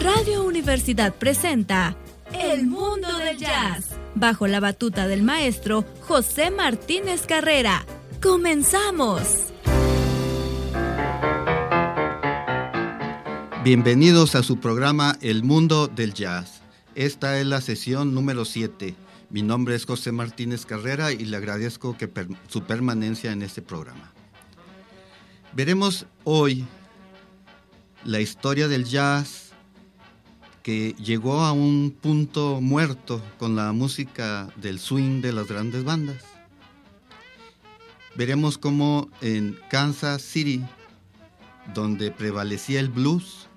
Radio 0.00 0.44
Universidad 0.44 1.14
presenta 1.14 1.96
El 2.32 2.66
Mundo 2.66 3.06
del 3.18 3.36
Jazz, 3.36 3.90
bajo 4.16 4.48
la 4.48 4.58
batuta 4.58 5.06
del 5.06 5.22
maestro 5.22 5.84
José 6.00 6.50
Martínez 6.50 7.24
Carrera. 7.26 7.84
¡Comenzamos! 8.20 9.52
Bienvenidos 13.62 14.34
a 14.34 14.42
su 14.42 14.58
programa 14.58 15.16
El 15.20 15.44
Mundo 15.44 15.86
del 15.86 16.14
Jazz. 16.14 16.62
Esta 16.96 17.38
es 17.38 17.46
la 17.46 17.60
sesión 17.60 18.12
número 18.12 18.44
7. 18.44 18.96
Mi 19.30 19.42
nombre 19.42 19.76
es 19.76 19.86
José 19.86 20.10
Martínez 20.10 20.66
Carrera 20.66 21.12
y 21.12 21.24
le 21.24 21.36
agradezco 21.36 21.96
que 21.96 22.10
su 22.48 22.62
permanencia 22.64 23.30
en 23.30 23.42
este 23.42 23.62
programa. 23.62 24.12
Veremos 25.52 26.06
hoy 26.24 26.66
la 28.06 28.20
historia 28.20 28.68
del 28.68 28.84
jazz 28.84 29.50
que 30.62 30.94
llegó 30.94 31.40
a 31.40 31.50
un 31.50 31.90
punto 32.00 32.60
muerto 32.60 33.20
con 33.36 33.56
la 33.56 33.72
música 33.72 34.48
del 34.56 34.78
swing 34.78 35.20
de 35.20 35.32
las 35.32 35.48
grandes 35.48 35.82
bandas. 35.82 36.22
Veremos 38.14 38.58
cómo 38.58 39.10
en 39.22 39.58
Kansas 39.70 40.22
City, 40.22 40.64
donde 41.74 42.12
prevalecía 42.12 42.78
el 42.78 42.90
blues, 42.90 43.48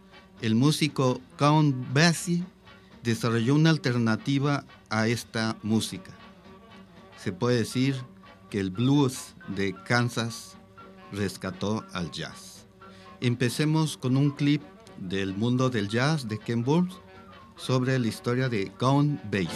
el 0.42 0.56
músico 0.56 1.22
Count 1.38 1.76
Basie 1.94 2.44
desarrolló 3.04 3.54
una 3.54 3.70
alternativa 3.70 4.66
a 4.90 5.08
esta 5.08 5.58
música. 5.62 6.12
Se 7.24 7.32
puede 7.32 7.58
decir 7.58 7.96
que 8.50 8.60
el 8.60 8.72
blues 8.72 9.36
de 9.48 9.76
Kansas 9.86 10.58
rescató 11.12 11.86
al 11.94 12.10
jazz. 12.10 12.49
Empecemos 13.22 13.98
con 13.98 14.16
un 14.16 14.32
clip 14.32 14.62
del 14.98 15.36
mundo 15.36 15.70
del 15.70 15.90
jazz 15.90 16.28
de 16.30 16.40
Ken 16.40 16.64
Burns 16.64 16.94
sobre 17.58 18.00
la 18.00 18.08
historia 18.08 18.48
de 18.48 18.72
Gone 18.80 19.20
Bass. 19.30 19.50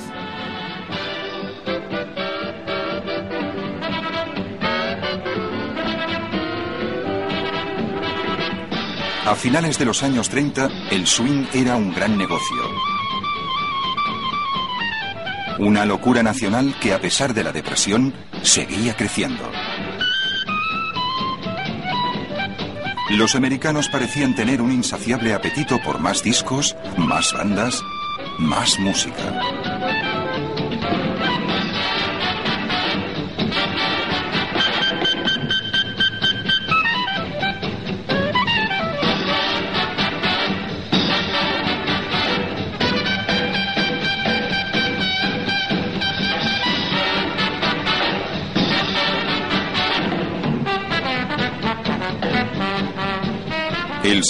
A 9.26 9.36
finales 9.36 9.80
de 9.80 9.86
los 9.86 10.04
años 10.04 10.28
30, 10.28 10.70
el 10.92 11.08
swing 11.08 11.46
era 11.54 11.78
un 11.78 11.94
gran 11.94 12.18
negocio. 12.18 12.58
Una 15.60 15.86
locura 15.86 16.22
nacional 16.22 16.76
que 16.82 16.94
a 16.94 17.00
pesar 17.00 17.34
de 17.34 17.46
la 17.46 17.54
depresión 17.54 18.14
seguía 18.42 18.98
creciendo. 18.98 19.50
Los 23.18 23.36
americanos 23.36 23.90
parecían 23.90 24.34
tener 24.34 24.60
un 24.60 24.72
insaciable 24.72 25.36
apetito 25.36 25.80
por 25.84 26.00
más 26.00 26.24
discos, 26.24 26.76
más 26.98 27.32
bandas, 27.32 27.84
más 28.40 28.80
música. 28.80 29.40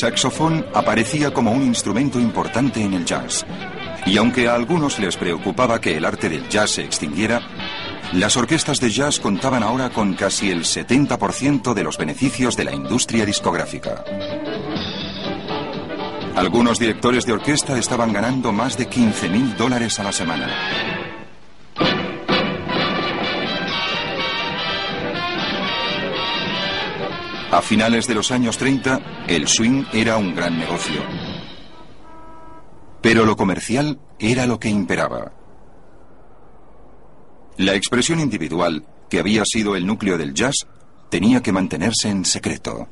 Saxofón 0.04 0.66
aparecía 0.74 1.34
como 1.34 1.54
un 1.54 1.64
instrumento 1.64 2.20
importante 2.20 2.84
en 2.84 2.94
el 2.94 3.06
jazz. 3.06 3.46
Y 4.06 4.18
aunque 4.18 4.50
a 4.50 4.54
algunos 4.54 5.00
les 5.00 5.16
preocupaba 5.16 5.80
que 5.80 5.96
el 5.96 6.04
arte 6.04 6.28
del 6.28 6.50
jazz 6.50 6.72
se 6.72 6.84
extinguiera, 6.84 7.40
las 8.12 8.36
orquestas 8.36 8.82
de 8.82 8.90
jazz 8.90 9.22
contaban 9.22 9.64
ahora 9.64 9.92
con 9.92 10.14
casi 10.14 10.52
el 10.52 10.66
70% 10.66 11.74
de 11.74 11.84
los 11.86 11.98
beneficios 11.98 12.58
de 12.58 12.66
la 12.66 12.74
industria 12.74 13.26
discográfica. 13.26 14.04
Algunos 16.36 16.80
directores 16.80 17.26
de 17.26 17.32
orquesta 17.32 17.78
estaban 17.80 18.12
ganando 18.12 18.52
más 18.52 18.78
de 18.78 18.88
15 18.88 19.30
mil 19.30 19.56
dólares 19.56 20.02
a 20.02 20.04
la 20.04 20.12
semana. 20.12 21.03
A 27.54 27.62
finales 27.62 28.08
de 28.08 28.16
los 28.16 28.32
años 28.32 28.58
30, 28.58 29.26
el 29.28 29.48
swing 29.48 29.84
era 29.94 30.18
un 30.18 30.34
gran 30.34 30.58
negocio. 30.58 31.00
Pero 33.00 33.26
lo 33.26 33.38
comercial 33.38 34.00
era 34.18 34.48
lo 34.48 34.60
que 34.60 34.70
imperaba. 34.70 35.34
La 37.58 37.76
expresión 37.76 38.20
individual, 38.20 38.88
que 39.08 39.20
había 39.20 39.46
sido 39.46 39.76
el 39.76 39.86
núcleo 39.86 40.18
del 40.18 40.34
jazz, 40.34 40.66
tenía 41.12 41.44
que 41.44 41.52
mantenerse 41.52 42.10
en 42.10 42.26
secreto. 42.26 42.88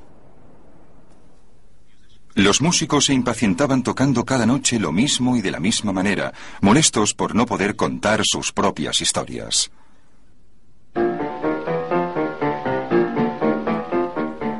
Los 2.36 2.62
músicos 2.62 3.06
se 3.06 3.16
impacientaban 3.16 3.82
tocando 3.82 4.26
cada 4.26 4.46
noche 4.46 4.80
lo 4.80 4.92
mismo 4.92 5.36
y 5.36 5.42
de 5.42 5.50
la 5.50 5.60
misma 5.60 5.92
manera, 5.92 6.34
molestos 6.62 7.16
por 7.16 7.34
no 7.34 7.48
poder 7.48 7.76
contar 7.76 8.22
sus 8.24 8.52
propias 8.52 9.02
historias. 9.02 9.72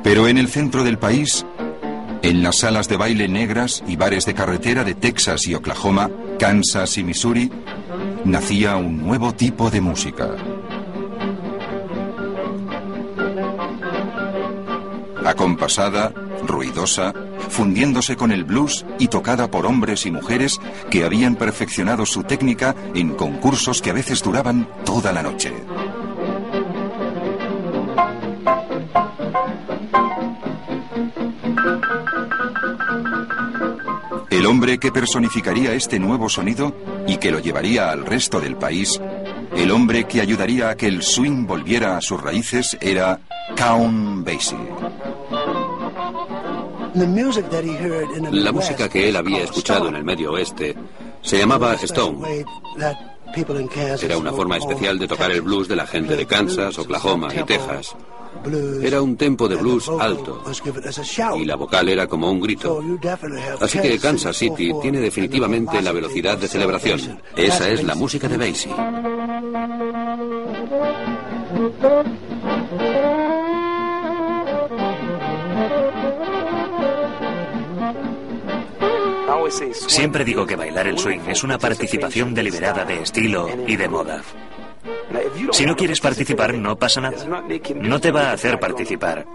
Pero 0.02 0.26
en 0.26 0.38
el 0.38 0.48
centro 0.48 0.82
del 0.84 0.98
país, 0.98 1.46
en 2.22 2.42
las 2.42 2.58
salas 2.58 2.88
de 2.88 2.96
baile 2.96 3.28
negras 3.28 3.82
y 3.86 3.96
bares 3.96 4.26
de 4.26 4.34
carretera 4.34 4.84
de 4.84 4.94
Texas 4.94 5.46
y 5.46 5.54
Oklahoma, 5.54 6.10
Kansas 6.38 6.98
y 6.98 7.04
Missouri, 7.04 7.50
nacía 8.24 8.76
un 8.76 8.98
nuevo 8.98 9.32
tipo 9.32 9.70
de 9.70 9.80
música. 9.80 10.30
Acompasada, 15.24 16.12
ruidosa, 16.46 17.12
fundiéndose 17.48 18.16
con 18.16 18.32
el 18.32 18.44
blues 18.44 18.84
y 18.98 19.08
tocada 19.08 19.50
por 19.50 19.66
hombres 19.66 20.04
y 20.06 20.10
mujeres 20.10 20.60
que 20.90 21.04
habían 21.04 21.36
perfeccionado 21.36 22.06
su 22.06 22.24
técnica 22.24 22.74
en 22.94 23.14
concursos 23.14 23.80
que 23.80 23.90
a 23.90 23.94
veces 23.94 24.22
duraban 24.22 24.68
toda 24.84 25.12
la 25.12 25.22
noche. 25.22 25.52
El 34.42 34.48
hombre 34.48 34.78
que 34.78 34.90
personificaría 34.90 35.72
este 35.72 36.00
nuevo 36.00 36.28
sonido 36.28 36.74
y 37.06 37.18
que 37.18 37.30
lo 37.30 37.38
llevaría 37.38 37.92
al 37.92 38.04
resto 38.04 38.40
del 38.40 38.56
país, 38.56 39.00
el 39.54 39.70
hombre 39.70 40.02
que 40.08 40.20
ayudaría 40.20 40.70
a 40.70 40.76
que 40.76 40.88
el 40.88 41.04
swing 41.04 41.46
volviera 41.46 41.96
a 41.96 42.00
sus 42.00 42.20
raíces 42.20 42.76
era 42.80 43.20
Count 43.56 44.26
Basie. 44.26 44.58
La 48.32 48.50
música 48.50 48.88
que 48.88 49.08
él 49.08 49.14
había 49.14 49.44
escuchado 49.44 49.86
en 49.86 49.94
el 49.94 50.02
medio 50.02 50.32
oeste 50.32 50.74
se 51.20 51.38
llamaba 51.38 51.74
Stone. 51.74 52.44
Era 54.02 54.18
una 54.18 54.32
forma 54.32 54.56
especial 54.56 54.98
de 54.98 55.08
tocar 55.08 55.30
el 55.30 55.42
blues 55.42 55.68
de 55.68 55.76
la 55.76 55.86
gente 55.86 56.16
de 56.16 56.26
Kansas, 56.26 56.78
Oklahoma 56.78 57.28
y 57.34 57.42
Texas. 57.44 57.96
Era 58.82 59.02
un 59.02 59.16
tempo 59.16 59.48
de 59.48 59.56
blues 59.56 59.88
alto 60.00 60.42
y 61.36 61.44
la 61.44 61.56
vocal 61.56 61.88
era 61.88 62.06
como 62.06 62.30
un 62.30 62.40
grito. 62.40 62.82
Así 63.60 63.78
que 63.78 63.98
Kansas 63.98 64.36
City 64.36 64.72
tiene 64.80 65.00
definitivamente 65.00 65.80
la 65.82 65.92
velocidad 65.92 66.38
de 66.38 66.48
celebración. 66.48 67.20
Esa 67.36 67.68
es 67.68 67.84
la 67.84 67.94
música 67.94 68.28
de 68.28 68.36
Basie. 68.36 68.72
Siempre 79.72 80.24
digo 80.24 80.46
que 80.46 80.56
bailar 80.56 80.86
el 80.86 80.98
swing 80.98 81.20
es 81.28 81.42
una 81.42 81.58
participación 81.58 82.34
deliberada 82.34 82.84
de 82.84 83.02
estilo 83.02 83.48
y 83.66 83.76
de 83.76 83.88
moda. 83.88 84.22
Si 85.52 85.66
no 85.66 85.76
quieres 85.76 86.00
participar, 86.00 86.54
no 86.54 86.76
pasa 86.76 87.00
nada. 87.00 87.16
No 87.76 88.00
te 88.00 88.10
va 88.10 88.30
a 88.30 88.32
hacer 88.32 88.58
participar. 88.58 89.26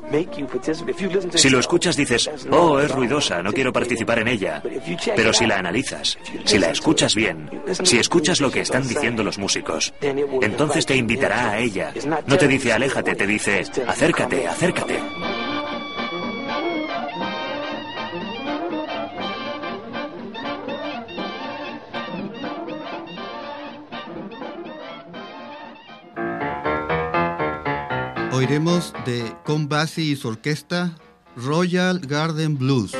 Si 1.36 1.50
lo 1.50 1.60
escuchas, 1.60 1.96
dices, 1.96 2.30
oh, 2.52 2.80
es 2.80 2.92
ruidosa, 2.92 3.42
no 3.42 3.54
quiero 3.54 3.72
participar 3.72 4.20
en 4.20 4.28
ella. 4.28 4.62
Pero 5.16 5.34
si 5.34 5.46
la 5.46 5.58
analizas, 5.58 6.18
si 6.46 6.58
la 6.58 6.72
escuchas 6.72 7.16
bien, 7.16 7.50
si 7.84 8.00
escuchas 8.00 8.42
lo 8.42 8.52
que 8.52 8.62
están 8.62 8.88
diciendo 8.88 9.24
los 9.24 9.38
músicos, 9.38 9.94
entonces 10.02 10.86
te 10.86 10.96
invitará 10.96 11.52
a 11.52 11.60
ella. 11.60 11.94
No 12.26 12.38
te 12.38 12.48
dice 12.48 12.74
aléjate, 12.74 13.16
te 13.16 13.28
dice 13.28 13.64
acércate, 13.88 14.48
acércate. 14.48 15.00
Oiremos 28.48 28.94
de 29.06 29.36
Con 29.44 29.68
Bassi 29.68 30.14
y 30.14 30.16
su 30.16 30.30
orquesta 30.30 30.96
Royal 31.36 32.00
Garden 32.00 32.58
Blues. 32.58 32.94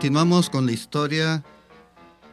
Continuamos 0.00 0.48
con 0.48 0.64
la 0.64 0.72
historia 0.72 1.44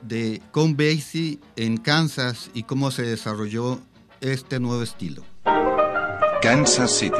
de 0.01 0.41
Con 0.51 0.77
Basie 0.77 1.39
en 1.57 1.75
Kansas 1.75 2.50
y 2.53 2.63
cómo 2.63 2.91
se 2.91 3.01
desarrolló 3.01 3.81
este 4.21 4.62
nuevo 4.62 4.81
estilo. 4.81 5.25
Kansas 6.41 6.91
City. 6.91 7.17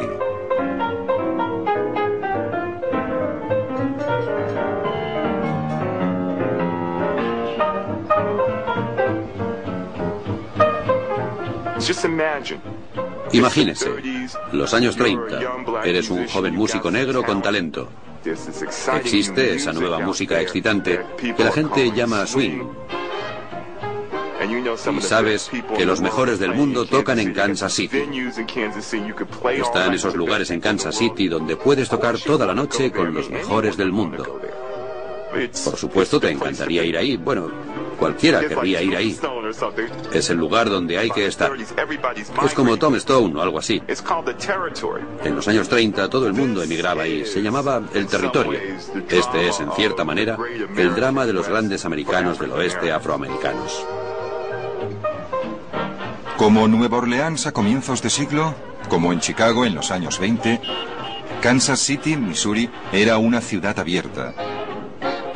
Imagínese, 13.32 13.92
los 14.52 14.74
años 14.74 14.96
30, 14.96 15.40
eres 15.84 16.10
un 16.10 16.28
joven 16.28 16.56
músico 16.56 16.92
negro 16.92 17.24
con 17.24 17.42
talento. 17.42 17.90
Existe 18.96 19.56
esa 19.56 19.74
nueva 19.74 20.00
música 20.00 20.42
excitante 20.42 21.02
que 21.18 21.44
la 21.44 21.52
gente 21.52 21.92
llama 21.92 22.26
swing. 22.26 22.64
Y 24.98 25.02
sabes 25.02 25.50
que 25.76 25.86
los 25.86 26.00
mejores 26.00 26.40
del 26.40 26.54
mundo 26.54 26.86
tocan 26.86 27.20
en 27.20 27.34
Kansas 27.34 27.74
City. 27.74 28.04
Están 29.56 29.94
esos 29.94 30.16
lugares 30.16 30.52
en 30.52 30.62
Kansas 30.62 30.96
City 30.96 31.28
donde 31.28 31.56
puedes 31.56 31.90
tocar 31.90 32.18
toda 32.20 32.46
la 32.46 32.54
noche 32.54 32.92
con 32.92 33.14
los 33.14 33.30
mejores 33.30 33.76
del 33.78 33.92
mundo. 33.92 34.40
Por 35.66 35.76
supuesto, 35.76 36.20
te 36.20 36.32
encantaría 36.32 36.84
ir 36.84 36.98
ahí. 36.98 37.18
Bueno, 37.18 37.52
cualquiera 38.00 38.48
querría 38.48 38.82
ir 38.82 38.96
ahí. 38.96 39.18
Es 40.14 40.30
el 40.30 40.38
lugar 40.38 40.70
donde 40.70 40.98
hay 40.98 41.10
que 41.10 41.26
estar. 41.26 41.52
Es 42.46 42.54
como 42.54 42.78
Tom 42.78 42.96
Stone 42.96 43.36
o 43.38 43.42
algo 43.42 43.60
así. 43.60 43.82
En 45.24 45.36
los 45.36 45.48
años 45.48 45.70
30 45.70 46.10
todo 46.10 46.28
el 46.28 46.34
mundo 46.34 46.62
emigraba 46.64 47.04
ahí. 47.04 47.26
Se 47.26 47.42
llamaba 47.42 47.82
el 47.94 48.08
territorio. 48.08 48.60
Este 49.10 49.48
es, 49.48 49.60
en 49.60 49.72
cierta 49.72 50.04
manera, 50.04 50.38
el 50.76 50.96
drama 50.96 51.26
de 51.26 51.34
los 51.34 51.48
grandes 51.48 51.86
americanos 51.86 52.40
del 52.40 52.52
oeste 52.52 52.92
afroamericanos. 52.92 53.86
Como 56.38 56.68
Nueva 56.68 56.98
Orleans 56.98 57.48
a 57.48 57.52
comienzos 57.52 58.02
de 58.02 58.10
siglo, 58.10 58.54
como 58.90 59.12
en 59.12 59.20
Chicago 59.20 59.66
en 59.66 59.74
los 59.74 59.90
años 59.90 60.20
20, 60.20 60.62
Kansas 61.42 61.80
City, 61.80 62.16
Missouri, 62.16 62.70
era 62.92 63.18
una 63.18 63.42
ciudad 63.42 63.78
abierta 63.80 64.34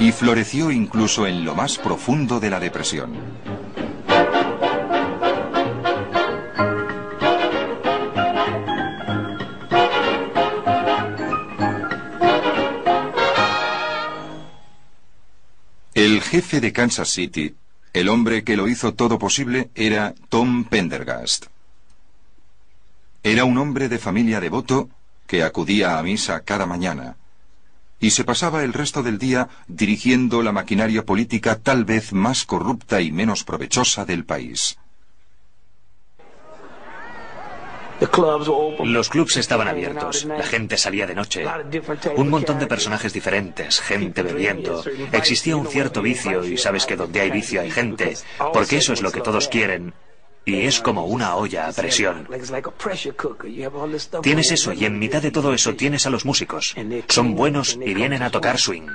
y 0.01 0.11
floreció 0.11 0.71
incluso 0.71 1.27
en 1.27 1.45
lo 1.45 1.53
más 1.53 1.77
profundo 1.77 2.39
de 2.39 2.49
la 2.49 2.59
depresión. 2.59 3.11
Jefe 16.31 16.61
de 16.61 16.71
Kansas 16.71 17.09
City, 17.09 17.55
el 17.91 18.07
hombre 18.07 18.45
que 18.45 18.55
lo 18.55 18.69
hizo 18.69 18.93
todo 18.93 19.19
posible, 19.19 19.69
era 19.75 20.15
Tom 20.29 20.63
Pendergast. 20.63 21.47
Era 23.21 23.43
un 23.43 23.57
hombre 23.57 23.89
de 23.89 23.99
familia 23.99 24.39
devoto 24.39 24.89
que 25.27 25.43
acudía 25.43 25.99
a 25.99 26.03
misa 26.03 26.39
cada 26.39 26.65
mañana 26.65 27.17
y 27.99 28.11
se 28.11 28.23
pasaba 28.23 28.63
el 28.63 28.71
resto 28.71 29.03
del 29.03 29.17
día 29.17 29.49
dirigiendo 29.67 30.41
la 30.41 30.53
maquinaria 30.53 31.05
política 31.05 31.59
tal 31.59 31.83
vez 31.83 32.13
más 32.13 32.45
corrupta 32.45 33.01
y 33.01 33.11
menos 33.11 33.43
provechosa 33.43 34.05
del 34.05 34.23
país. 34.23 34.77
Los 38.83 39.09
clubs 39.09 39.37
estaban 39.37 39.67
abiertos, 39.67 40.25
la 40.25 40.43
gente 40.43 40.77
salía 40.77 41.05
de 41.05 41.15
noche, 41.15 41.45
un 42.15 42.29
montón 42.29 42.57
de 42.59 42.67
personajes 42.67 43.13
diferentes, 43.13 43.79
gente 43.79 44.23
bebiendo. 44.23 44.83
Existía 45.11 45.55
un 45.55 45.67
cierto 45.67 46.01
vicio 46.01 46.43
y 46.43 46.57
sabes 46.57 46.85
que 46.85 46.95
donde 46.95 47.21
hay 47.21 47.31
vicio 47.31 47.61
hay 47.61 47.69
gente, 47.69 48.17
porque 48.53 48.77
eso 48.77 48.93
es 48.93 49.01
lo 49.01 49.11
que 49.11 49.21
todos 49.21 49.47
quieren. 49.47 49.93
Y 50.43 50.61
es 50.61 50.79
como 50.79 51.05
una 51.05 51.35
olla 51.35 51.67
a 51.67 51.71
presión. 51.71 52.27
Tienes 54.23 54.51
eso 54.51 54.73
y 54.73 54.85
en 54.85 54.97
mitad 54.97 55.21
de 55.21 55.29
todo 55.29 55.53
eso 55.53 55.75
tienes 55.75 56.07
a 56.07 56.09
los 56.09 56.25
músicos. 56.25 56.75
Son 57.07 57.35
buenos 57.35 57.77
y 57.85 57.93
vienen 57.93 58.23
a 58.23 58.31
tocar 58.31 58.57
swing. 58.57 58.87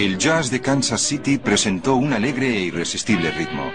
El 0.00 0.16
jazz 0.16 0.50
de 0.50 0.62
Kansas 0.62 1.02
City 1.02 1.36
presentó 1.36 1.94
un 1.94 2.14
alegre 2.14 2.56
e 2.56 2.60
irresistible 2.60 3.30
ritmo. 3.32 3.70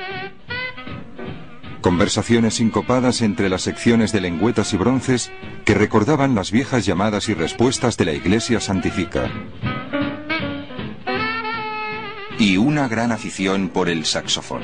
Conversaciones 1.82 2.56
sincopadas 2.56 3.22
entre 3.22 3.48
las 3.48 3.62
secciones 3.62 4.12
de 4.12 4.22
lengüetas 4.22 4.74
y 4.74 4.78
bronces 4.78 5.32
que 5.66 5.76
recordaban 5.76 6.34
las 6.34 6.50
viejas 6.50 6.84
llamadas 6.84 7.30
y 7.30 7.36
respuestas 7.36 7.96
de 7.98 8.06
la 8.06 8.14
Iglesia 8.14 8.60
Santifica. 8.60 9.30
Y 12.40 12.58
una 12.58 12.88
gran 12.88 13.12
afición 13.12 13.70
por 13.70 13.88
el 13.88 14.04
saxofón. 14.06 14.64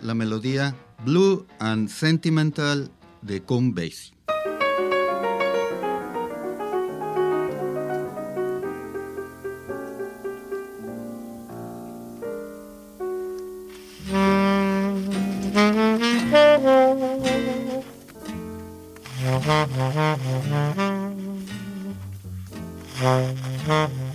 La 0.00 0.14
melodía 0.14 0.74
Blue 1.04 1.46
and 1.58 1.88
Sentimental 1.90 2.90
de 3.20 3.42
Count 3.42 3.74
Basie. 3.74 4.14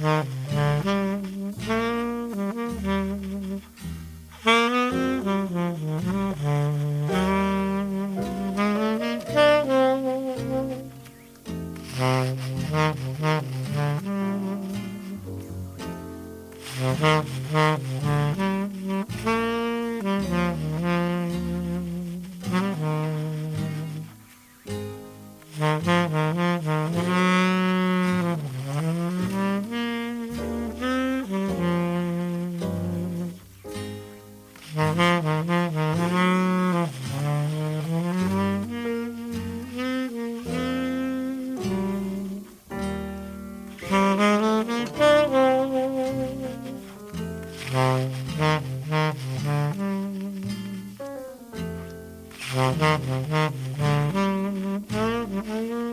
Mm-hmm. 55.33 55.90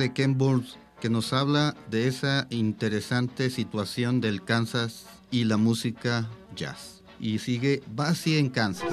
De 0.00 0.12
Ken 0.12 0.36
Burns 0.38 0.78
que 1.00 1.10
nos 1.10 1.32
habla 1.32 1.76
de 1.90 2.08
esa 2.08 2.46
interesante 2.50 3.50
situación 3.50 4.20
del 4.20 4.44
Kansas 4.44 5.06
y 5.30 5.44
la 5.44 5.56
música 5.56 6.28
jazz. 6.56 7.02
Y 7.20 7.38
sigue 7.38 7.82
Basie 7.86 8.38
en 8.38 8.48
Kansas. 8.48 8.90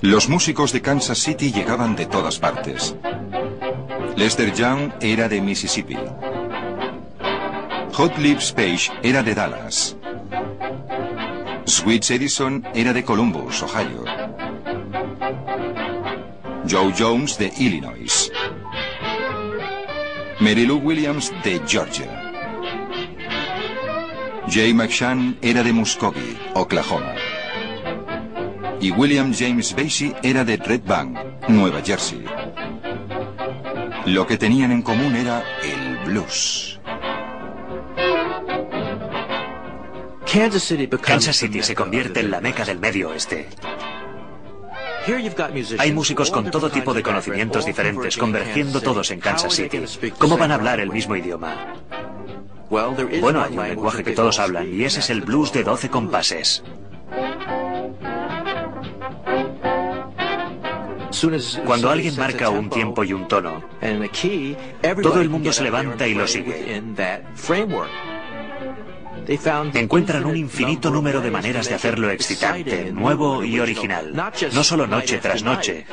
Los 0.00 0.28
músicos 0.28 0.72
de 0.72 0.80
Kansas 0.80 1.18
City 1.18 1.52
llegaban 1.52 1.96
de 1.96 2.06
todas 2.06 2.38
partes. 2.38 2.94
Lester 4.16 4.54
Young 4.54 4.92
era 5.00 5.28
de 5.28 5.40
Mississippi. 5.40 5.96
Hot 7.94 8.16
Lips 8.18 8.52
Page 8.52 8.90
era 9.02 9.22
de 9.22 9.34
Dallas. 9.34 9.96
Sweets 11.64 12.10
Edison 12.12 12.64
era 12.74 12.92
de 12.92 13.04
Columbus, 13.04 13.62
Ohio. 13.62 14.04
Joe 16.68 16.92
Jones 16.96 17.38
de 17.38 17.52
Illinois. 17.58 18.27
Mary 20.40 20.66
Lou 20.66 20.78
Williams 20.78 21.32
de 21.42 21.60
Georgia. 21.66 22.06
Jay 24.48 24.72
McShann 24.72 25.36
era 25.42 25.64
de 25.64 25.72
Muskogee, 25.72 26.36
Oklahoma. 26.54 27.14
Y 28.80 28.92
William 28.92 29.34
James 29.34 29.74
Basie 29.74 30.14
era 30.22 30.44
de 30.44 30.56
Red 30.56 30.82
Bank, 30.86 31.18
Nueva 31.48 31.82
Jersey. 31.84 32.24
Lo 34.06 34.28
que 34.28 34.38
tenían 34.38 34.70
en 34.70 34.82
común 34.82 35.16
era 35.16 35.42
el 35.64 35.98
blues. 36.06 36.78
Kansas 40.24 41.36
City 41.36 41.62
se 41.62 41.74
convierte 41.74 42.20
en 42.20 42.30
la 42.30 42.40
meca 42.40 42.64
del 42.64 42.78
medio 42.78 43.08
oeste. 43.08 43.48
Hay 45.78 45.92
músicos 45.92 46.30
con 46.30 46.50
todo 46.50 46.70
tipo 46.70 46.92
de 46.92 47.02
conocimientos 47.02 47.64
diferentes 47.64 48.16
convergiendo 48.16 48.80
todos 48.80 49.10
en 49.10 49.20
Kansas 49.20 49.54
City. 49.54 49.80
¿Cómo 50.18 50.36
van 50.36 50.52
a 50.52 50.54
hablar 50.56 50.80
el 50.80 50.90
mismo 50.90 51.16
idioma? 51.16 51.74
Bueno, 52.68 53.42
hay 53.42 53.56
un 53.56 53.68
lenguaje 53.68 54.04
que 54.04 54.12
todos 54.12 54.38
hablan 54.38 54.72
y 54.72 54.84
ese 54.84 55.00
es 55.00 55.10
el 55.10 55.22
blues 55.22 55.52
de 55.52 55.64
12 55.64 55.88
compases. 55.88 56.62
Cuando 61.64 61.90
alguien 61.90 62.16
marca 62.16 62.50
un 62.50 62.70
tiempo 62.70 63.02
y 63.02 63.12
un 63.12 63.26
tono, 63.26 63.64
todo 65.02 65.20
el 65.20 65.30
mundo 65.30 65.52
se 65.52 65.64
levanta 65.64 66.06
y 66.06 66.14
lo 66.14 66.26
sigue. 66.26 66.82
Encuentran 69.28 70.24
un 70.24 70.36
infinito 70.36 70.90
número 70.90 71.20
de 71.20 71.30
maneras 71.30 71.68
de 71.68 71.74
hacerlo 71.74 72.10
excitante, 72.10 72.90
nuevo 72.92 73.44
y 73.44 73.60
original. 73.60 74.14
No 74.52 74.64
solo 74.64 74.86
noche 74.86 75.18
tras 75.18 75.42
noche, 75.42 75.86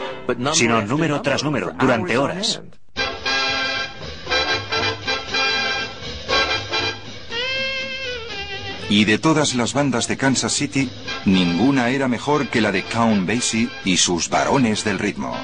sino 0.53 0.81
número 0.81 1.21
tras 1.21 1.43
número, 1.43 1.73
durante 1.77 2.17
horas. 2.17 2.61
Y 8.89 9.03
de 9.03 9.17
todas 9.17 9.55
las 9.55 9.73
bandas 9.73 10.07
de 10.07 10.15
Kansas 10.15 10.53
City, 10.53 10.89
ninguna 11.25 11.89
era 11.89 12.07
mejor 12.07 12.47
que 12.47 12.61
la 12.61 12.71
de 12.71 12.83
Count 12.83 13.27
Basie 13.27 13.67
y 13.83 13.97
sus 13.97 14.29
varones 14.29 14.85
del 14.85 14.99
ritmo. 14.99 15.35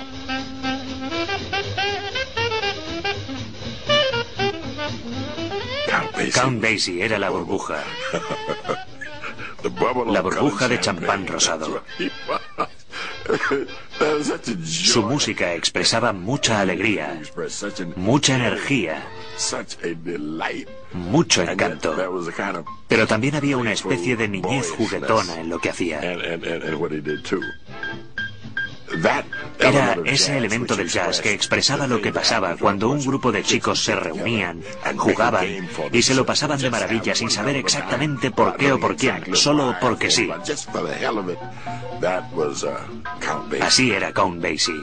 Count 6.34 6.62
Basie 6.62 7.04
era 7.04 7.18
la 7.20 7.30
burbuja. 7.30 7.84
La 10.08 10.22
burbuja 10.22 10.68
de 10.68 10.80
champán 10.80 11.28
rosado. 11.28 11.84
Su 14.66 15.04
música 15.04 15.54
expresaba 15.54 16.12
mucha 16.14 16.60
alegría, 16.60 17.22
mucha 17.96 18.36
energía, 18.36 19.08
mucho 20.94 21.44
encanto. 21.44 21.96
Pero 22.88 23.08
también 23.08 23.36
había 23.36 23.58
una 23.58 23.72
especie 23.72 24.18
de 24.18 24.28
niñez 24.28 24.72
juguetona 24.72 25.40
en 25.40 25.50
lo 25.50 25.60
que 25.60 25.70
hacía. 25.70 26.02
Era 29.60 29.98
ese 30.06 30.38
elemento 30.38 30.76
del 30.76 30.90
jazz 30.90 31.22
que 31.22 31.34
expresaba 31.34 31.88
lo 31.88 32.02
que 32.02 32.12
pasaba 32.12 32.56
cuando 32.58 32.90
un 32.90 33.04
grupo 33.04 33.32
de 33.32 33.44
chicos 33.44 33.84
se 33.84 33.96
reunían, 33.96 34.62
jugaban 34.98 35.70
y 35.92 36.02
se 36.02 36.16
lo 36.16 36.26
pasaban 36.26 36.60
de 36.60 36.70
maravilla 36.70 37.16
sin 37.16 37.30
saber 37.30 37.56
exactamente 37.56 38.32
por 38.32 38.58
qué 38.58 38.74
o 38.74 38.80
por 38.80 38.96
quién, 38.96 39.36
solo 39.36 39.76
porque 39.80 40.10
sí. 40.10 40.30
Así 43.62 43.92
era 43.92 44.14
Count 44.14 44.42
Basie. 44.42 44.74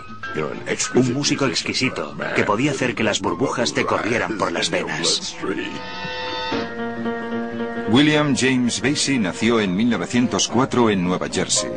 Un 0.95 1.15
músico 1.15 1.47
exquisito 1.47 2.17
que 2.37 2.45
podía 2.45 2.73
hacer 2.73 2.95
que 2.95 3.03
las 3.03 3.21
burbujas 3.21 3.75
te 3.75 3.85
corrieran 3.85 4.39
por 4.39 4.53
las 4.53 4.71
venas. 4.71 5.37
William 7.91 8.37
James 8.37 8.83
Basie 8.83 9.19
nació 9.19 9.61
en 9.61 9.75
1904 9.75 10.91
en 10.91 11.05
Nueva 11.05 11.29
Jersey. 11.29 11.71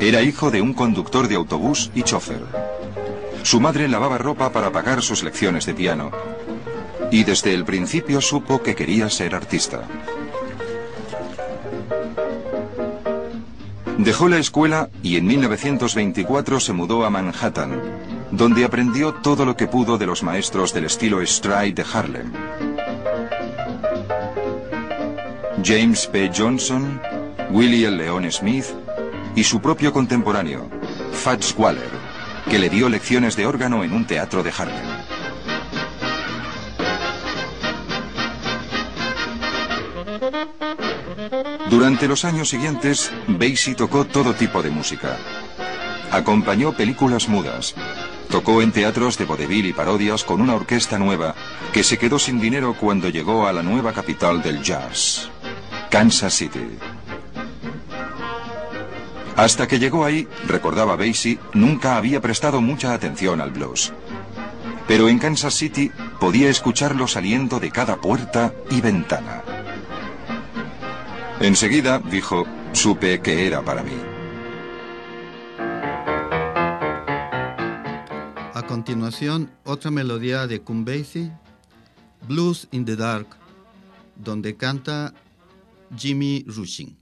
Era 0.00 0.22
hijo 0.22 0.50
de 0.50 0.62
un 0.62 0.72
conductor 0.72 1.28
de 1.28 1.34
autobús 1.34 1.90
y 1.94 2.02
chofer. 2.04 2.40
Su 3.42 3.60
madre 3.60 3.86
lavaba 3.86 4.16
ropa 4.16 4.50
para 4.50 4.72
pagar 4.72 5.02
sus 5.02 5.22
lecciones 5.22 5.66
de 5.66 5.74
piano. 5.74 6.10
Y 7.10 7.24
desde 7.24 7.52
el 7.52 7.66
principio 7.66 8.22
supo 8.22 8.62
que 8.62 8.74
quería 8.74 9.10
ser 9.10 9.34
artista. 9.34 9.82
Dejó 13.98 14.30
la 14.30 14.38
escuela 14.38 14.88
y 15.02 15.16
en 15.16 15.26
1924 15.26 16.60
se 16.60 16.72
mudó 16.72 17.04
a 17.04 17.10
Manhattan, 17.10 17.78
donde 18.30 18.64
aprendió 18.64 19.12
todo 19.12 19.44
lo 19.44 19.54
que 19.54 19.66
pudo 19.66 19.98
de 19.98 20.06
los 20.06 20.22
maestros 20.22 20.72
del 20.72 20.86
estilo 20.86 21.20
stride 21.26 21.74
de 21.74 21.84
Harlem. 21.92 22.32
James 25.62 26.06
P. 26.06 26.30
Johnson, 26.34 27.02
Willie 27.50 27.90
Leon 27.90 28.32
Smith 28.32 28.79
y 29.34 29.44
su 29.44 29.60
propio 29.60 29.92
contemporáneo, 29.92 30.68
Fats 31.12 31.54
Waller, 31.56 31.90
que 32.48 32.58
le 32.58 32.68
dio 32.68 32.88
lecciones 32.88 33.36
de 33.36 33.46
órgano 33.46 33.84
en 33.84 33.92
un 33.92 34.06
teatro 34.06 34.42
de 34.42 34.52
Harlem. 34.56 35.00
Durante 41.70 42.08
los 42.08 42.24
años 42.24 42.48
siguientes, 42.48 43.12
Basie 43.28 43.76
tocó 43.76 44.04
todo 44.04 44.34
tipo 44.34 44.62
de 44.62 44.70
música. 44.70 45.16
Acompañó 46.10 46.72
películas 46.72 47.28
mudas. 47.28 47.74
Tocó 48.28 48.60
en 48.60 48.72
teatros 48.72 49.16
de 49.18 49.24
vodevil 49.24 49.66
y 49.66 49.72
parodias 49.72 50.24
con 50.24 50.40
una 50.40 50.54
orquesta 50.54 50.98
nueva 50.98 51.34
que 51.72 51.84
se 51.84 51.98
quedó 51.98 52.18
sin 52.18 52.40
dinero 52.40 52.74
cuando 52.74 53.08
llegó 53.08 53.46
a 53.46 53.52
la 53.52 53.62
nueva 53.62 53.92
capital 53.92 54.42
del 54.42 54.62
jazz, 54.62 55.30
Kansas 55.90 56.34
City. 56.34 56.78
Hasta 59.36 59.66
que 59.66 59.78
llegó 59.78 60.04
ahí, 60.04 60.28
recordaba 60.46 60.96
Basie, 60.96 61.38
nunca 61.54 61.96
había 61.96 62.20
prestado 62.20 62.60
mucha 62.60 62.92
atención 62.92 63.40
al 63.40 63.50
blues. 63.50 63.92
Pero 64.86 65.08
en 65.08 65.18
Kansas 65.18 65.54
City 65.54 65.90
podía 66.18 66.50
escucharlo 66.50 67.06
saliendo 67.06 67.60
de 67.60 67.70
cada 67.70 68.00
puerta 68.00 68.52
y 68.70 68.80
ventana. 68.80 69.42
Enseguida, 71.40 71.98
dijo, 71.98 72.46
supe 72.72 73.20
que 73.22 73.46
era 73.46 73.62
para 73.62 73.82
mí. 73.82 73.96
A 78.52 78.62
continuación, 78.66 79.50
otra 79.64 79.90
melodía 79.90 80.46
de 80.46 80.62
Count 80.62 80.86
Basie, 80.86 81.32
Blues 82.28 82.68
in 82.72 82.84
the 82.84 82.94
Dark, 82.94 83.28
donde 84.16 84.56
canta 84.56 85.14
Jimmy 85.96 86.44
Rushing. 86.46 86.96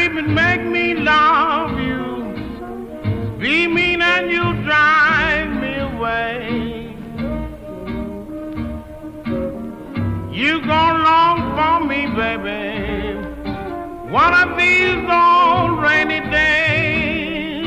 women 0.00 0.34
make 0.34 0.62
me 0.62 0.94
love 0.94 1.72
you. 1.78 2.04
Be 3.38 3.66
mean 3.66 4.00
and 4.00 4.30
you 4.30 4.44
drive 4.68 5.50
me 5.62 5.72
away. 5.90 6.36
You 10.40 10.52
gon' 10.72 10.96
long 11.10 11.38
for 11.56 11.76
me, 11.90 12.00
baby. 12.22 12.62
One 14.20 14.34
of 14.42 14.48
these 14.60 15.02
old 15.22 15.72
rainy 15.84 16.20
days. 16.30 17.66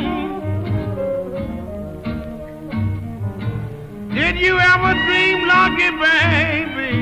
Did 4.18 4.36
you 4.46 4.54
ever 4.72 4.94
dream 5.06 5.38
lucky, 5.54 5.90
baby, 6.08 6.96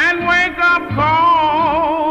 and 0.00 0.16
wake 0.30 0.58
up 0.72 0.82
cold? 0.98 2.03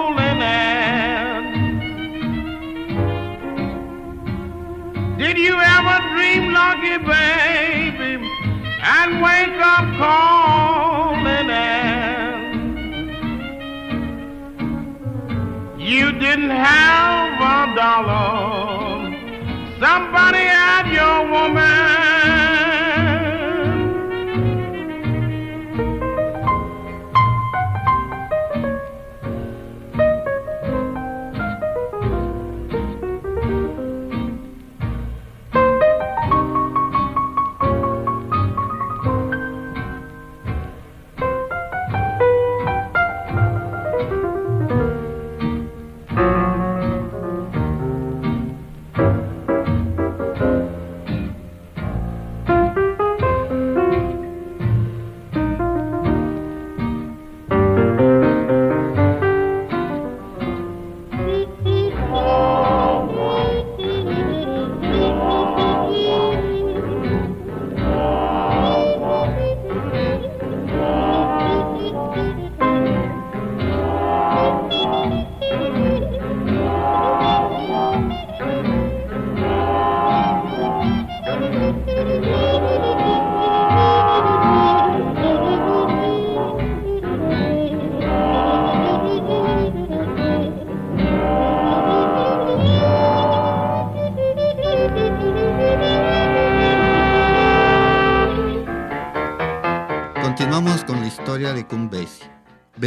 You 5.43 5.59
ever 5.59 5.97
dream 6.13 6.53
lucky, 6.53 6.97
baby, 6.99 8.11
and 8.81 9.21
wake 9.21 9.59
up 9.73 9.85
cold 9.99 11.25
and? 11.25 11.63
You 15.77 16.13
didn't 16.13 16.49
have 16.49 17.33
a 17.55 17.75
dollar, 17.75 19.11
somebody 19.81 20.45
had 20.57 20.85
your 20.93 21.29
woman. 21.29 21.92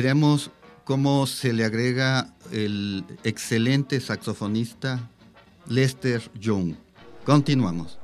Veremos 0.07 0.53
cómo 0.85 1.27
se 1.27 1.53
le 1.53 1.65
agrega 1.65 2.29
el 2.53 3.05
excelente 3.25 4.01
saxofonista 4.01 5.11
Lester 5.69 6.31
Young. 6.39 6.77
Continuamos. 7.25 7.99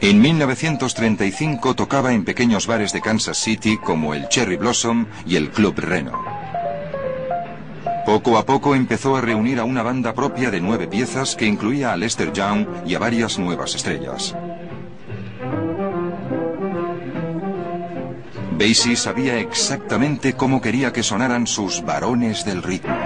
En 0.00 0.20
1935 0.20 1.74
tocaba 1.76 2.12
en 2.12 2.24
pequeños 2.24 2.66
bares 2.66 2.92
de 2.92 3.00
Kansas 3.00 3.38
City 3.38 3.78
como 3.78 4.14
el 4.14 4.28
Cherry 4.30 4.56
Blossom 4.56 5.06
y 5.24 5.36
el 5.36 5.50
Club 5.50 5.78
Reno. 5.78 6.20
Poco 8.04 8.36
a 8.36 8.44
poco 8.44 8.74
empezó 8.74 9.14
a 9.14 9.20
reunir 9.20 9.60
a 9.60 9.64
una 9.64 9.84
banda 9.84 10.12
propia 10.12 10.50
de 10.50 10.60
nueve 10.60 10.88
piezas 10.88 11.36
que 11.36 11.46
incluía 11.46 11.92
a 11.92 11.96
Lester 11.96 12.32
Young 12.32 12.66
y 12.84 12.96
a 12.96 12.98
varias 12.98 13.38
nuevas 13.38 13.76
estrellas. 13.76 14.34
Basie 18.58 18.96
sabía 18.96 19.38
exactamente 19.38 20.34
cómo 20.34 20.60
quería 20.60 20.92
que 20.92 21.04
sonaran 21.04 21.46
sus 21.46 21.84
varones 21.84 22.44
del 22.44 22.60
ritmo. 22.60 22.98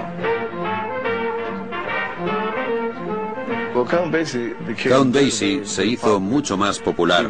Count 4.89 5.13
Basie 5.13 5.65
se 5.65 5.85
hizo 5.85 6.19
mucho 6.19 6.57
más 6.57 6.79
popular 6.79 7.27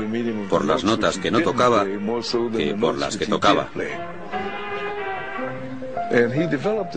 por 0.50 0.64
las 0.64 0.86
notas 0.86 1.18
que 1.18 1.32
no 1.32 1.42
tocaba 1.42 1.86
que 1.86 2.76
por 2.80 2.98
las 2.98 3.18
que 3.18 3.26
tocaba. 3.26 3.70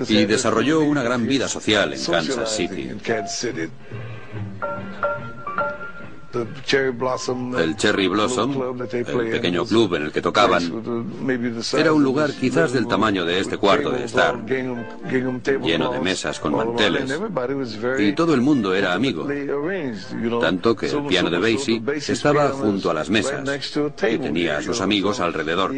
Y 0.08 0.24
desarrolló 0.26 0.80
una 0.80 1.02
gran 1.02 1.26
vida 1.26 1.48
social 1.48 1.92
en 1.92 2.04
Kansas 2.04 2.54
City. 2.54 2.90
El 6.36 7.76
Cherry 7.76 8.08
Blossom, 8.08 8.54
el 8.90 9.30
pequeño 9.30 9.64
club 9.64 9.94
en 9.94 10.02
el 10.02 10.12
que 10.12 10.20
tocaban, 10.20 10.62
era 11.76 11.92
un 11.92 12.02
lugar 12.02 12.32
quizás 12.32 12.72
del 12.72 12.86
tamaño 12.86 13.24
de 13.24 13.40
este 13.40 13.58
cuarto 13.58 13.90
de 13.90 14.04
estar, 14.04 14.44
lleno 14.46 15.92
de 15.92 16.00
mesas 16.00 16.40
con 16.40 16.54
manteles, 16.54 17.18
y 17.98 18.12
todo 18.12 18.34
el 18.34 18.40
mundo 18.40 18.74
era 18.74 18.92
amigo, 18.92 19.26
tanto 20.40 20.76
que 20.76 20.88
el 20.88 21.06
piano 21.06 21.30
de 21.30 21.38
Basie 21.38 21.82
estaba 21.96 22.48
junto 22.50 22.90
a 22.90 22.94
las 22.94 23.10
mesas 23.10 23.44
y 24.10 24.18
tenía 24.18 24.58
a 24.58 24.62
sus 24.62 24.80
amigos 24.80 25.20
alrededor. 25.20 25.72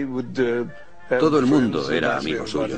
Todo 1.08 1.38
el 1.38 1.46
mundo 1.46 1.90
era 1.90 2.18
amigo 2.18 2.46
suyo. 2.46 2.76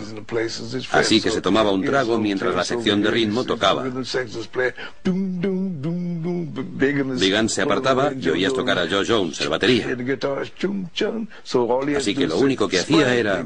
Así 0.93 1.21
que 1.21 1.31
se 1.31 1.41
tomaba 1.41 1.73
un 1.73 1.83
trago 1.83 2.19
mientras 2.19 2.55
la 2.55 2.65
sección 2.65 3.03
de 3.03 3.11
ritmo 3.11 3.45
tocaba. 3.45 3.85
Vigan 7.19 7.49
se 7.49 7.63
apartaba 7.63 8.13
y 8.13 8.29
oías 8.29 8.53
tocar 8.53 8.79
a 8.79 8.89
Joe 8.89 9.05
Jones, 9.07 9.41
el 9.41 9.49
batería. 9.49 9.97
Así 11.97 12.15
que 12.15 12.27
lo 12.27 12.39
único 12.39 12.69
que 12.69 12.81
hacía 12.81 13.15
era... 13.15 13.45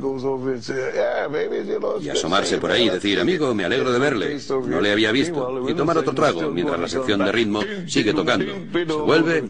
Y 2.01 2.09
asomarse 2.11 2.59
por 2.59 2.71
ahí 2.71 2.87
y 2.87 2.91
decir, 2.91 3.21
amigo, 3.21 3.55
me 3.55 3.65
alegro 3.65 3.91
de 3.93 3.99
verle. 3.99 4.39
No 4.67 4.81
le 4.81 4.93
había 4.93 5.13
visto. 5.13 5.65
Y 5.69 5.75
tomar 5.75 5.99
otro 5.99 6.15
trago 6.15 6.51
mientras 6.51 6.79
la 6.79 6.89
sección 6.89 7.25
de 7.25 7.33
ritmo 7.33 7.63
sigue 7.87 8.13
tocando. 8.13 8.53
Se 8.73 8.85
vuelve 8.85 9.45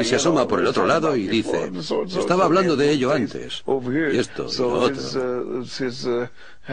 y 0.00 0.04
se 0.04 0.16
asoma 0.16 0.46
por 0.46 0.60
el 0.60 0.66
otro 0.66 0.86
lado 0.86 1.16
y 1.16 1.26
dice, 1.26 1.72
estaba 2.18 2.44
hablando 2.44 2.76
de 2.76 2.90
ello 2.92 3.12
antes. 3.12 3.64
Y 4.12 4.18
esto 4.18 4.48
y 4.75 4.75
otro 4.78 5.54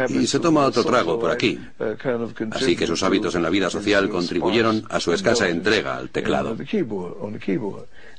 y 0.10 0.28
se 0.28 0.40
toma 0.40 0.66
otro 0.66 0.84
trago 0.84 1.20
por 1.20 1.32
aquí. 1.32 1.60
Así 2.52 2.76
que 2.76 2.88
sus 2.88 3.04
hábitos 3.04 3.36
en 3.36 3.44
la 3.44 3.50
vida 3.50 3.70
social 3.70 4.10
contribuyeron 4.10 4.86
a 4.90 5.00
su 5.00 5.14
escasa 5.14 5.48
entrega 5.50 5.98
al 5.98 6.10
teclado. 6.10 6.58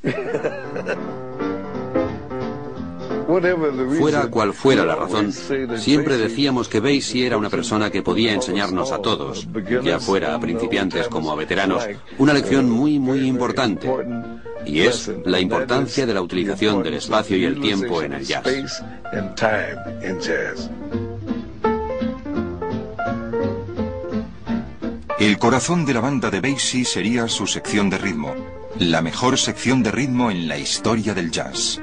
Fuera 3.26 4.26
cual 4.30 4.52
fuera 4.52 4.84
la 4.84 4.96
razón, 4.96 5.32
siempre 5.32 6.18
decíamos 6.18 6.68
que 6.68 6.80
Basie 6.80 7.26
era 7.26 7.38
una 7.38 7.48
persona 7.48 7.90
que 7.90 8.02
podía 8.02 8.32
enseñarnos 8.34 8.92
a 8.92 8.98
todos, 8.98 9.48
ya 9.82 9.98
fuera 9.98 10.34
a 10.34 10.40
principiantes 10.40 11.08
como 11.08 11.32
a 11.32 11.34
veteranos, 11.34 11.86
una 12.18 12.34
lección 12.34 12.70
muy, 12.70 12.98
muy 12.98 13.26
importante. 13.26 13.90
Y 14.66 14.81
es 14.81 15.11
la 15.24 15.40
importancia 15.40 16.07
de 16.07 16.14
la 16.14 16.22
utilización 16.22 16.83
del 16.83 16.94
espacio 16.94 17.37
y 17.37 17.44
el 17.44 17.61
tiempo 17.61 18.03
en 18.03 18.14
el 18.14 18.24
jazz. 18.24 18.44
El 25.18 25.38
corazón 25.38 25.87
de 25.87 25.94
la 25.94 26.00
banda 26.00 26.31
de 26.31 26.40
Basie 26.40 26.85
sería 26.85 27.29
su 27.29 27.46
sección 27.46 27.88
de 27.88 27.98
ritmo, 27.98 28.35
la 28.79 29.00
mejor 29.00 29.38
sección 29.38 29.83
de 29.83 29.90
ritmo 29.90 30.31
en 30.31 30.48
la 30.48 30.59
historia 30.59 31.14
del 31.14 31.31
jazz. 31.31 31.81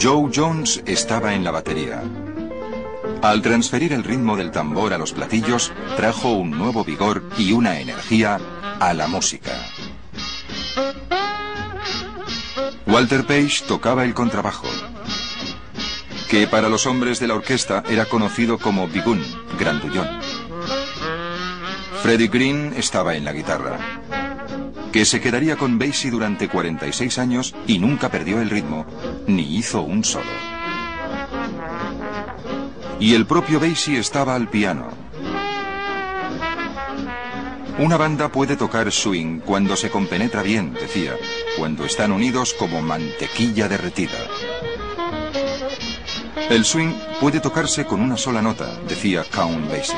Joe 0.00 0.30
Jones 0.34 0.82
estaba 0.86 1.34
en 1.34 1.44
la 1.44 1.50
batería. 1.50 2.02
Al 3.22 3.42
transferir 3.42 3.92
el 3.92 4.04
ritmo 4.04 4.36
del 4.36 4.50
tambor 4.50 4.92
a 4.92 4.98
los 4.98 5.12
platillos, 5.12 5.72
trajo 5.96 6.32
un 6.32 6.50
nuevo 6.50 6.84
vigor 6.84 7.28
y 7.36 7.52
una 7.52 7.78
energía 7.78 8.38
a 8.78 8.94
la 8.94 9.08
música. 9.08 9.52
Walter 12.86 13.26
Page 13.26 13.64
tocaba 13.68 14.04
el 14.04 14.14
contrabajo 14.14 14.66
que 16.30 16.46
para 16.46 16.68
los 16.68 16.86
hombres 16.86 17.18
de 17.18 17.26
la 17.26 17.34
orquesta 17.34 17.82
era 17.90 18.04
conocido 18.04 18.56
como 18.56 18.86
Bigun, 18.86 19.20
grandullón. 19.58 20.08
Freddie 22.02 22.28
Green 22.28 22.72
estaba 22.76 23.16
en 23.16 23.24
la 23.24 23.32
guitarra, 23.32 23.78
que 24.92 25.04
se 25.04 25.20
quedaría 25.20 25.56
con 25.56 25.80
Basie 25.80 26.12
durante 26.12 26.48
46 26.48 27.18
años 27.18 27.52
y 27.66 27.80
nunca 27.80 28.10
perdió 28.10 28.40
el 28.40 28.48
ritmo, 28.48 28.86
ni 29.26 29.56
hizo 29.56 29.82
un 29.82 30.04
solo. 30.04 30.49
Y 33.00 33.14
el 33.14 33.26
propio 33.26 33.58
Basie 33.58 33.98
estaba 33.98 34.34
al 34.34 34.48
piano. 34.48 34.90
Una 37.78 37.96
banda 37.96 38.30
puede 38.30 38.56
tocar 38.56 38.92
swing 38.92 39.40
cuando 39.40 39.74
se 39.74 39.88
compenetra 39.88 40.42
bien, 40.42 40.74
decía, 40.74 41.16
cuando 41.56 41.86
están 41.86 42.12
unidos 42.12 42.52
como 42.52 42.82
mantequilla 42.82 43.68
derretida. 43.68 44.18
El 46.50 46.66
swing 46.66 46.92
puede 47.20 47.40
tocarse 47.40 47.86
con 47.86 48.02
una 48.02 48.18
sola 48.18 48.42
nota, 48.42 48.78
decía 48.86 49.24
Count 49.32 49.70
Basie. 49.70 49.96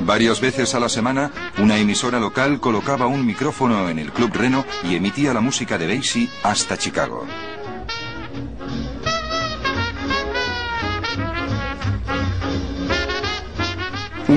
Varias 0.00 0.40
veces 0.40 0.74
a 0.74 0.80
la 0.80 0.88
semana, 0.88 1.30
una 1.58 1.76
emisora 1.76 2.18
local 2.18 2.60
colocaba 2.60 3.06
un 3.06 3.26
micrófono 3.26 3.90
en 3.90 3.98
el 3.98 4.10
Club 4.10 4.32
Reno 4.32 4.64
y 4.84 4.96
emitía 4.96 5.34
la 5.34 5.40
música 5.40 5.76
de 5.76 5.94
Basie 5.94 6.30
hasta 6.42 6.78
Chicago. 6.78 7.26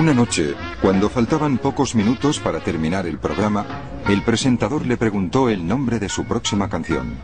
Una 0.06 0.14
noche, 0.14 0.54
cuando 0.80 1.10
faltaban 1.10 1.58
pocos 1.58 1.96
minutos 1.96 2.38
para 2.38 2.60
terminar 2.60 3.08
el 3.08 3.18
programa, 3.18 3.66
el 4.06 4.22
presentador 4.22 4.86
le 4.86 4.96
preguntó 4.96 5.48
el 5.48 5.66
nombre 5.66 5.98
de 5.98 6.08
su 6.08 6.24
próxima 6.26 6.70
canción. 6.70 7.16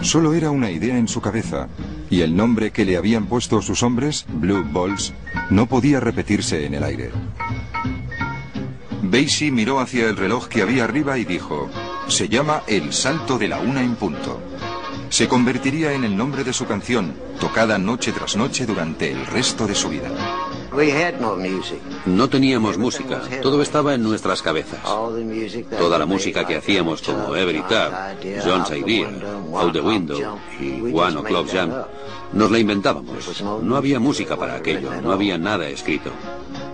Solo 0.00 0.34
era 0.34 0.50
una 0.50 0.72
idea 0.72 0.98
en 0.98 1.06
su 1.06 1.20
cabeza, 1.20 1.68
y 2.10 2.22
el 2.22 2.34
nombre 2.34 2.72
que 2.72 2.84
le 2.84 2.96
habían 2.96 3.26
puesto 3.26 3.62
sus 3.62 3.84
hombres, 3.84 4.26
Blue 4.28 4.66
Balls, 4.68 5.14
no 5.48 5.66
podía 5.66 6.00
repetirse 6.00 6.66
en 6.66 6.74
el 6.74 6.82
aire. 6.82 7.12
Basie 9.00 9.52
miró 9.52 9.78
hacia 9.78 10.08
el 10.08 10.16
reloj 10.16 10.48
que 10.48 10.62
había 10.62 10.82
arriba 10.82 11.18
y 11.18 11.24
dijo, 11.24 11.70
se 12.08 12.28
llama 12.28 12.64
El 12.66 12.92
Salto 12.92 13.38
de 13.38 13.46
la 13.46 13.60
Una 13.60 13.80
en 13.80 13.94
Punto 13.94 14.53
se 15.14 15.28
convertiría 15.28 15.92
en 15.92 16.02
el 16.02 16.16
nombre 16.16 16.42
de 16.42 16.52
su 16.52 16.66
canción, 16.66 17.14
tocada 17.38 17.78
noche 17.78 18.10
tras 18.10 18.34
noche 18.34 18.66
durante 18.66 19.12
el 19.12 19.24
resto 19.26 19.64
de 19.64 19.76
su 19.76 19.88
vida. 19.88 20.10
No 22.04 22.28
teníamos 22.28 22.78
música, 22.78 23.22
todo 23.40 23.62
estaba 23.62 23.94
en 23.94 24.02
nuestras 24.02 24.42
cabezas. 24.42 24.80
Toda 25.78 26.00
la 26.00 26.06
música 26.06 26.44
que 26.44 26.56
hacíamos 26.56 27.00
como 27.00 27.36
Every 27.36 27.62
Tap, 27.62 28.16
John's 28.44 28.72
Idea, 28.72 29.08
Out 29.54 29.72
the 29.72 29.80
Window 29.80 30.36
y 30.60 30.80
One 30.92 31.16
O'Clock 31.18 31.48
Jam, 31.48 31.70
nos 32.32 32.50
la 32.50 32.58
inventábamos. 32.58 33.40
No 33.62 33.76
había 33.76 34.00
música 34.00 34.36
para 34.36 34.56
aquello, 34.56 35.00
no 35.00 35.12
había 35.12 35.38
nada 35.38 35.68
escrito. 35.68 36.10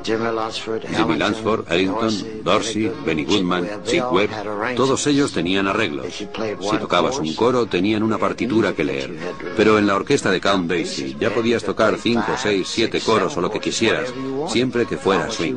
Jimmy 0.05 1.17
Lansford, 1.17 1.71
Ellington, 1.71 2.43
Dorsey, 2.43 2.93
Benny 3.05 3.25
Goodman, 3.25 3.69
Chick 3.85 4.11
Webb, 4.11 4.31
todos 4.77 5.07
ellos 5.07 5.33
tenían 5.33 5.67
arreglos. 5.67 6.07
Si 6.15 6.79
tocabas 6.79 7.19
un 7.19 7.35
coro, 7.35 7.67
tenían 7.67 8.03
una 8.03 8.19
partitura 8.19 8.75
que 8.75 8.85
leer. 8.85 9.17
Pero 9.57 9.79
en 9.79 9.87
la 9.87 9.97
orquesta 9.97 10.31
de 10.31 10.41
Count 10.41 10.69
Basie 10.69 11.17
ya 11.19 11.33
podías 11.33 11.63
tocar 11.63 11.99
cinco, 11.99 12.33
seis, 12.37 12.69
siete 12.69 13.01
coros 13.01 13.37
o 13.37 13.41
lo 13.41 13.51
que 13.51 13.61
quisieras, 13.61 14.13
siempre 14.49 14.87
que 14.87 14.97
fuera 14.97 15.31
swing. 15.31 15.57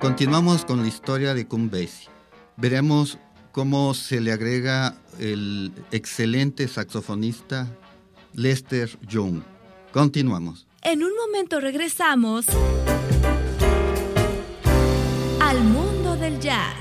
Continuamos 0.00 0.64
con 0.64 0.80
la 0.80 0.88
historia 0.88 1.34
de 1.34 1.46
Count 1.46 1.70
Basie. 1.70 2.08
Veremos 2.56 3.18
cómo 3.58 3.92
se 3.92 4.20
le 4.20 4.30
agrega 4.30 4.94
el 5.18 5.72
excelente 5.90 6.68
saxofonista 6.68 7.66
Lester 8.32 8.88
Young. 9.08 9.42
Continuamos. 9.92 10.68
En 10.82 11.02
un 11.02 11.10
momento 11.16 11.58
regresamos 11.58 12.46
al 15.40 15.60
mundo 15.64 16.14
del 16.14 16.38
jazz. 16.38 16.76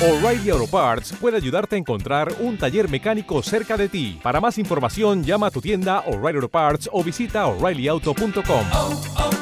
O'Reilly 0.00 0.48
Auto 0.48 0.66
Parts 0.68 1.12
puede 1.20 1.36
ayudarte 1.36 1.76
a 1.76 1.78
encontrar 1.78 2.34
un 2.40 2.56
taller 2.56 2.88
mecánico 2.88 3.42
cerca 3.42 3.76
de 3.76 3.90
ti. 3.90 4.18
Para 4.22 4.40
más 4.40 4.56
información, 4.56 5.22
llama 5.22 5.48
a 5.48 5.50
tu 5.50 5.60
tienda 5.60 6.00
O'Reilly 6.06 6.36
Auto 6.36 6.48
Parts 6.48 6.88
o 6.90 7.04
visita 7.04 7.46
oreillyauto.com. 7.46 9.37